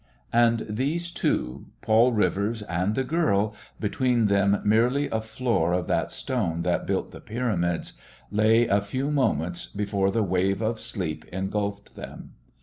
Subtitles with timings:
[0.33, 6.11] And these two, Paul Rivers and the girl, between them merely a floor of that
[6.11, 7.99] stone that built the Pyramids,
[8.31, 12.31] lay a few moments before the Wave of Sleep engulfed them.